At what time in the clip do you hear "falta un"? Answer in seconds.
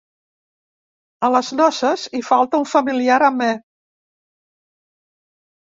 2.29-2.67